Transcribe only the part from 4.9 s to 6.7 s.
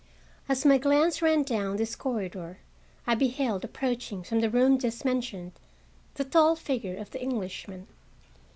mentioned, the tall